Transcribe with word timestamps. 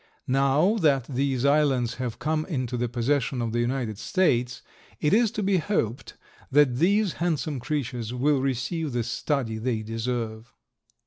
Now 0.25 0.77
that 0.79 1.03
these 1.05 1.45
islands 1.45 1.97
have 2.01 2.17
come 2.17 2.43
into 2.47 2.75
the 2.75 2.89
possession 2.89 3.39
of 3.39 3.51
the 3.51 3.59
United 3.59 3.99
States 3.99 4.63
it 4.99 5.13
is 5.13 5.29
to 5.33 5.43
be 5.43 5.57
hoped 5.57 6.15
that 6.49 6.77
these 6.77 7.13
handsome 7.21 7.59
creatures 7.59 8.11
will 8.11 8.41
receive 8.41 8.93
the 8.93 9.03
study 9.03 9.59
they 9.59 9.83
deserve. 9.83 10.53